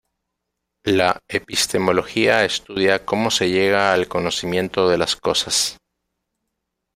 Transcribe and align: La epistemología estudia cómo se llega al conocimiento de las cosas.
La 0.87 1.21
epistemología 1.27 2.43
estudia 2.43 3.05
cómo 3.05 3.29
se 3.29 3.51
llega 3.51 3.93
al 3.93 4.07
conocimiento 4.07 4.89
de 4.89 4.97
las 4.97 5.15
cosas. 5.15 5.77